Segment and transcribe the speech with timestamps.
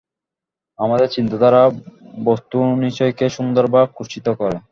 [0.79, 1.61] আমাদেরই চিন্তাধারা
[2.25, 4.57] বস্তুনিচয়কে সুন্দর বা কুৎসিত করে।